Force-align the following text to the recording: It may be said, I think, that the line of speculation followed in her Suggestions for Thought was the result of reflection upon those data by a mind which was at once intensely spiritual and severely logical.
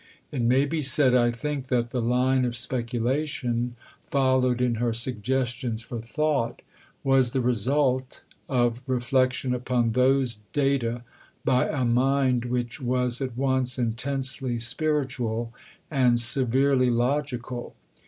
It 0.31 0.41
may 0.41 0.65
be 0.65 0.81
said, 0.81 1.13
I 1.13 1.29
think, 1.29 1.67
that 1.67 1.91
the 1.91 2.01
line 2.01 2.43
of 2.43 2.55
speculation 2.55 3.75
followed 4.09 4.59
in 4.59 4.81
her 4.81 4.93
Suggestions 4.93 5.83
for 5.83 6.01
Thought 6.01 6.63
was 7.03 7.33
the 7.33 7.39
result 7.39 8.23
of 8.49 8.81
reflection 8.87 9.53
upon 9.53 9.91
those 9.91 10.39
data 10.53 11.03
by 11.45 11.67
a 11.67 11.85
mind 11.85 12.45
which 12.45 12.81
was 12.81 13.21
at 13.21 13.37
once 13.37 13.77
intensely 13.77 14.57
spiritual 14.57 15.53
and 15.91 16.19
severely 16.19 16.89
logical. 16.89 17.75